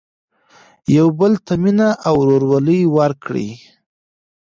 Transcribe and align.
يو 0.95 1.07
بل 1.19 1.33
ته 1.45 1.53
مينه 1.63 1.87
او 2.07 2.15
ورورولي 2.21 2.79
ورکړئ. 2.97 3.49